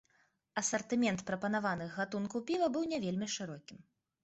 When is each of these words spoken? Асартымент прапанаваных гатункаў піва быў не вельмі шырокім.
Асартымент 0.61 1.23
прапанаваных 1.27 1.93
гатункаў 1.99 2.45
піва 2.49 2.73
быў 2.79 2.91
не 2.95 3.03
вельмі 3.07 3.31
шырокім. 3.37 3.89